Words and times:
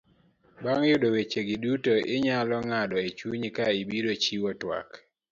Bang' 0.63 0.85
yudo 0.91 1.07
weche 1.15 1.41
gi 1.47 1.57
duto, 1.63 1.93
inyalo 2.15 2.55
ng'ado 2.67 2.97
e 3.07 3.09
chunyi 3.17 3.49
ka 3.57 3.65
ibiro 3.81 4.11
chiwo 4.23 4.49
tuak. 4.61 4.89